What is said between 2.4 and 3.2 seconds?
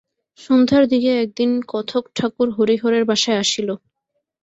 হরিহরের